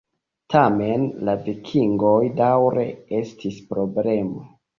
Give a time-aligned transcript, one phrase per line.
[0.53, 2.87] Tamen la vikingoj daŭre
[3.21, 4.45] estis problemo.